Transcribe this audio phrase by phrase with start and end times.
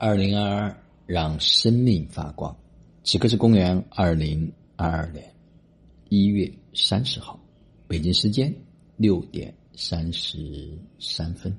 [0.00, 2.56] 二零二二，让生命发光。
[3.02, 5.24] 此刻是公元二零二二年
[6.08, 7.36] 一月三十号，
[7.88, 8.54] 北京时间
[8.96, 11.52] 六点三十三分。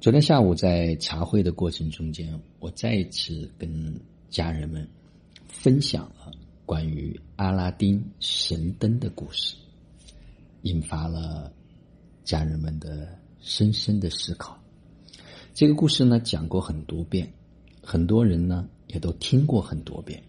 [0.00, 4.00] 昨天下午在茶会的过程中间，我再一次跟
[4.30, 4.88] 家人们
[5.48, 6.30] 分享了
[6.64, 9.56] 关于阿拉丁神灯的故事，
[10.62, 11.52] 引发了
[12.22, 14.56] 家人们的深深的思考。
[15.56, 17.32] 这个故事呢讲过很多遍，
[17.82, 20.22] 很多人呢也都听过很多遍，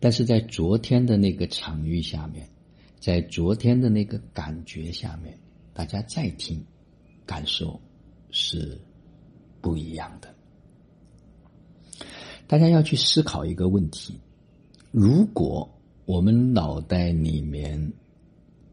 [0.00, 2.48] 但是在昨天的那个场域下面，
[2.98, 5.38] 在昨天的那个感觉下面，
[5.72, 6.64] 大家再听，
[7.24, 7.80] 感受
[8.32, 8.76] 是
[9.60, 10.34] 不一样的。
[12.48, 14.18] 大家要去思考一个问题：
[14.90, 17.92] 如果我们脑袋里面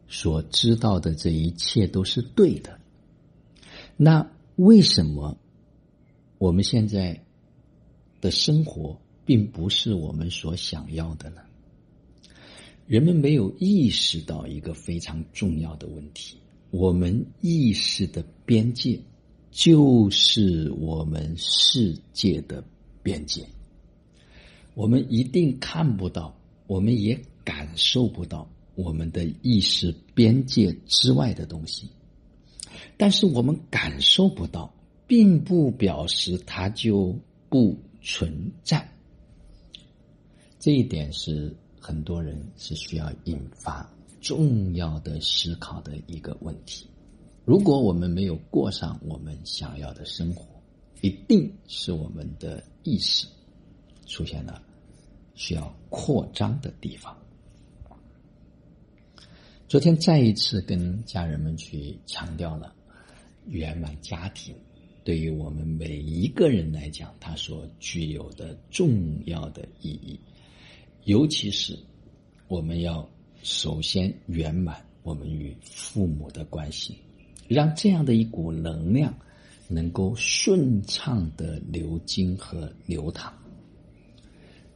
[0.08, 2.80] 所知道的这一切都是对的，
[3.96, 5.38] 那为什么？
[6.38, 7.20] 我们现在
[8.20, 11.42] 的生活并不是我们所想要的呢。
[12.86, 16.38] 人们没有意识到一个非常重要的问题：
[16.70, 18.98] 我们意识的边界
[19.50, 22.64] 就是我们世界的
[23.02, 23.46] 边界。
[24.74, 26.34] 我们一定看不到，
[26.66, 31.88] 我们也感受不到我们的意识边界之外的东西，
[32.96, 34.72] 但是我们感受不到。
[35.08, 38.86] 并不表示它就不存在，
[40.58, 46.86] 这一点是很多人是需要引发重要的思考的一个问题。
[47.46, 50.44] 如果我们没有过上我们想要的生活，
[51.00, 53.26] 一定是我们的意识
[54.04, 54.60] 出现了
[55.34, 57.16] 需要扩张的地方。
[59.68, 62.74] 昨天再一次跟家人们去强调了
[63.46, 64.54] 圆满家庭。
[65.08, 70.20] 对于我们每一个人来讲，它所具有的重要的意义，
[71.04, 71.78] 尤其是
[72.46, 73.08] 我们要
[73.42, 76.98] 首先圆满我们与父母的关系，
[77.48, 79.18] 让这样的一股能量
[79.66, 83.32] 能够顺畅的流经和流淌。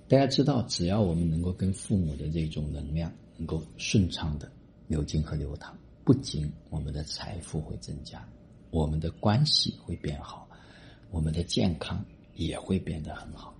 [0.09, 4.51] 大家知道，只要我们能够跟父母的这种能量能够顺畅的
[4.89, 8.27] 流经和流淌，不仅我们的财富会增加。
[8.73, 10.49] 我们的关系会变好，
[11.11, 12.03] 我们的健康
[12.35, 13.55] 也会变得很好。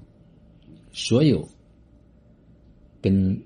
[0.91, 1.47] 所有
[2.99, 3.39] 跟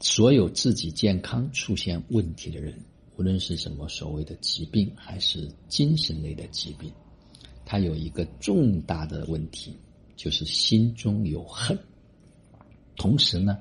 [0.00, 2.76] 所有自己健康出现问题的人，
[3.16, 6.92] 无论是什么所谓的疾病，还是精神类的疾病，
[7.64, 9.76] 他有一个重大的问题，
[10.16, 11.78] 就是心中有恨。
[12.96, 13.60] 同时呢，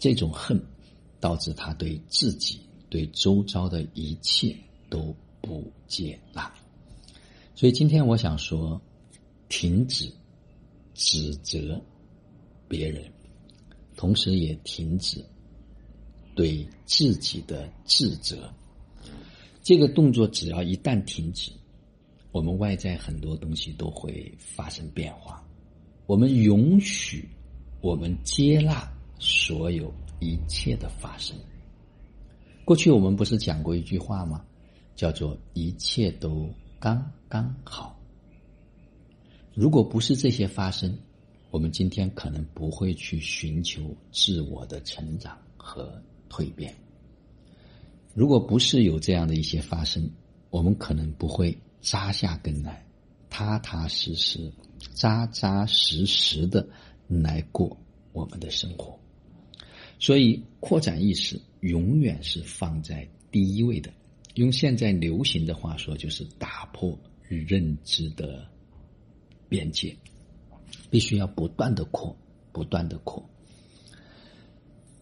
[0.00, 0.60] 这种恨
[1.20, 2.58] 导致他对自己、
[2.90, 4.56] 对周遭的一切
[4.90, 5.14] 都。
[5.46, 6.52] 不接纳，
[7.54, 8.80] 所以今天我想说，
[9.48, 10.12] 停止
[10.92, 11.80] 指责
[12.66, 13.08] 别人，
[13.96, 15.24] 同时也停止
[16.34, 18.52] 对自己的自责。
[19.62, 21.52] 这个动作只要一旦停止，
[22.32, 25.46] 我们外在很多东西都会发生变化。
[26.06, 27.28] 我们允许，
[27.80, 31.36] 我们接纳所有一切的发生。
[32.64, 34.44] 过去我们不是讲过一句话吗？
[34.96, 37.96] 叫做一切都刚刚好。
[39.54, 40.98] 如果不是这些发生，
[41.50, 46.74] 我们今天可能不会去寻求自我的成长和蜕变。
[48.14, 50.10] 如果不是有这样的一些发生，
[50.50, 52.84] 我们可能不会扎下根来，
[53.28, 54.50] 踏踏实实、
[54.94, 56.66] 扎扎实实的
[57.06, 57.76] 来过
[58.12, 58.98] 我们的生活。
[59.98, 63.90] 所以，扩展意识永远是放在第一位的。
[64.36, 66.98] 用现在流行的话说，就是打破
[67.28, 68.46] 认知的
[69.48, 69.96] 边界，
[70.90, 72.14] 必须要不断的扩，
[72.52, 73.24] 不断的扩。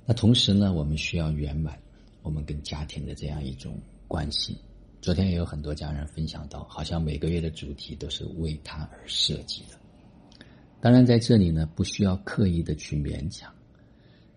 [0.07, 1.77] 那同时呢，我们需要圆满
[2.23, 4.57] 我们跟家庭的这样一种关系。
[5.01, 10.47] 昨天也有很多家人分享到，好像每个月的主题都是为他而设计的。
[10.81, 13.53] 当然，在这里呢，不需要刻意的去勉强。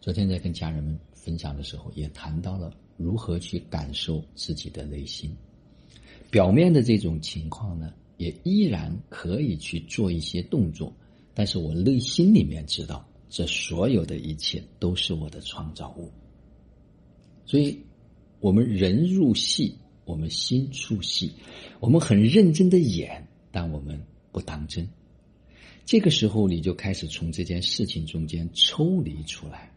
[0.01, 2.73] 昨天在跟家人们分享的时候，也谈到了。
[2.97, 5.33] 如何去感受自己的内心？
[6.29, 10.93] 表面的这种情况呢，也依然可以去做一些动作，
[11.33, 16.11] 但是我内心里面知道，这所有的一切都是我的创造物。
[17.45, 17.79] 所以，
[18.41, 21.31] 我们人入戏，我们心出戏，
[21.79, 24.01] 我们很认真的演，但我们
[24.33, 24.85] 不当真。
[25.85, 29.71] 这个时候，你就开始从这件事情中间抽离出来。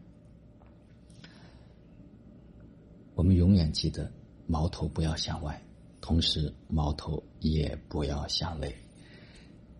[3.21, 4.11] 我们永远记得，
[4.47, 5.61] 矛头不要向外，
[6.01, 8.75] 同时矛头也不要向内。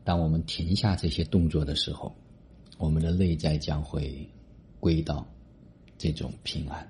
[0.03, 2.15] 当我们停下这些动作的时候，
[2.77, 4.29] 我们的内在将会
[4.79, 5.25] 归到
[5.97, 6.87] 这种平安。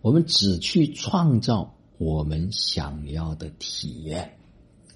[0.00, 4.38] 我们只去创造我们想要的体验，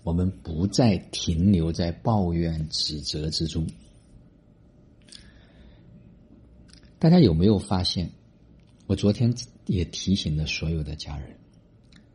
[0.05, 3.67] 我们不再停留在抱怨、指责之中。
[6.99, 8.11] 大家有没有发现？
[8.87, 9.35] 我昨天
[9.67, 11.37] 也提醒了所有的家人，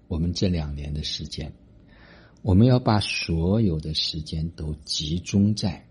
[0.08, 1.54] 我们这两年的时间，
[2.42, 5.86] 我们要把所有的时间都集中在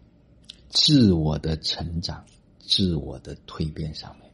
[0.68, 2.24] 自我的成长、
[2.58, 4.30] 自我的蜕变上面。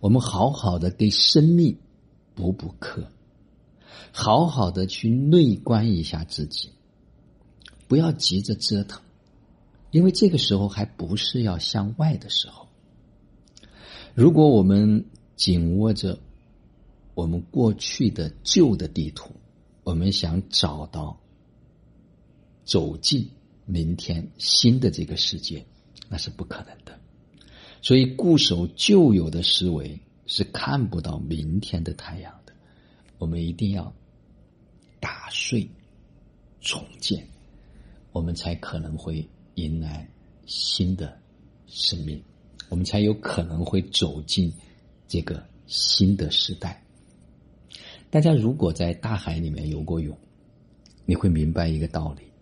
[0.00, 1.76] 我们好好的给生命
[2.34, 3.10] 补补课，
[4.12, 6.70] 好好的去内观一下自己，
[7.88, 9.02] 不要急着折腾，
[9.90, 12.68] 因为这个时候还不是要向外的时候。
[14.14, 15.04] 如果我们
[15.34, 16.18] 紧握着
[17.18, 19.32] 我们过去的旧的地图，
[19.82, 21.18] 我们想找到
[22.64, 23.28] 走进
[23.66, 25.66] 明天新的这个世界，
[26.08, 26.96] 那是不可能的。
[27.82, 32.52] 所以固守旧有的思维是看不到明天的太阳的。
[33.18, 33.92] 我们一定要
[35.00, 35.68] 打碎、
[36.60, 37.26] 重建，
[38.12, 40.08] 我们才可能会迎来
[40.46, 41.18] 新的
[41.66, 42.22] 生命，
[42.68, 44.52] 我们才有可能会走进。
[45.08, 46.84] 这个新的时代，
[48.10, 50.16] 大家如果在大海里面游过泳，
[51.04, 52.32] 你会明白一个道理：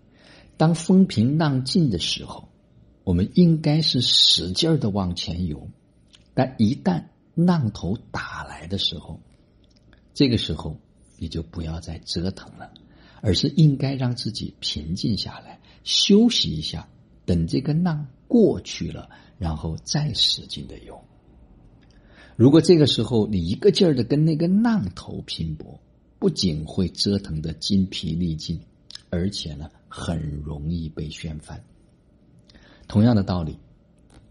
[0.57, 2.49] 当风平浪静的时候，
[3.03, 5.59] 我们应该是使劲儿的往前游；
[6.35, 7.05] 但一旦
[7.35, 9.21] 浪头打来的时候，
[10.15, 10.77] 这个时候
[11.19, 12.73] 你就不要再折腾了，
[13.21, 16.89] 而是应该让自己平静下来，休息一下，
[17.25, 21.03] 等这个浪过去了，然后再使劲的游。
[22.37, 25.81] 如果这个时候你一个劲儿的跟那个浪头拼搏，
[26.19, 28.61] 不仅会折腾的筋疲力尽，
[29.09, 31.65] 而且呢，很容易被掀翻。
[32.87, 33.57] 同样的道理，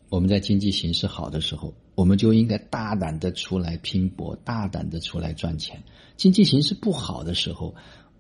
[0.10, 5.78] 我们在经济形势好的时候，我们就应该大胆的出来拼搏，大胆的出来赚钱；
[6.16, 7.74] 经济形势不好的时候，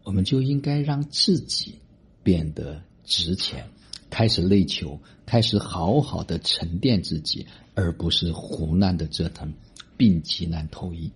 [0.03, 1.75] 我们就应该让自己
[2.23, 3.69] 变得值钱，
[4.09, 7.45] 开始内求，开始好好的沉淀自己，
[7.75, 9.53] 而不是胡乱的折腾。
[9.97, 11.11] 病急难投医，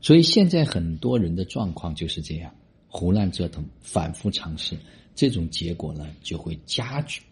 [0.00, 2.54] 所以现在很多人的状况就是这样：
[2.88, 4.76] 胡乱折腾，反复尝试，
[5.14, 7.22] 这种结果呢就会加剧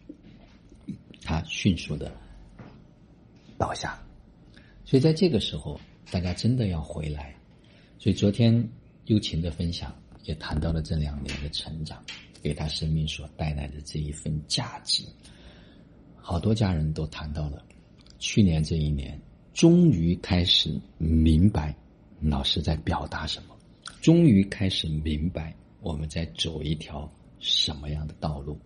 [1.22, 2.10] 他迅速的
[3.58, 4.00] 倒下。
[4.84, 5.80] 所以在这个时候，
[6.10, 7.34] 大家真的要回来。
[7.98, 8.68] 所以昨天
[9.06, 9.94] 幽琴的分享
[10.24, 12.02] 也谈到了这两年的成长，
[12.42, 15.04] 给他生命所带来的这一份价值。
[16.16, 17.64] 好多家人都谈到了
[18.18, 19.20] 去年这一年。
[19.54, 21.74] 终于开始明白
[22.20, 23.56] 老师在表达什么，
[24.02, 27.08] 终于开始明白我们在走一条
[27.38, 28.58] 什么样的道路，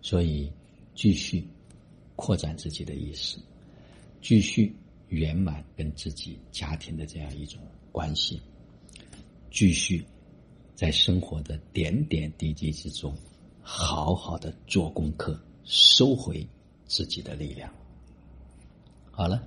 [0.00, 0.50] 所以
[0.94, 1.46] 继续
[2.16, 3.38] 扩展自己的意识，
[4.22, 4.74] 继续
[5.08, 7.60] 圆满跟自己家庭的这样一种
[7.92, 8.40] 关系，
[9.50, 10.02] 继续
[10.74, 13.14] 在生活的点点滴滴之中
[13.60, 16.46] 好好的做功课，收回
[16.86, 17.70] 自己的力量。
[19.10, 19.46] 好了。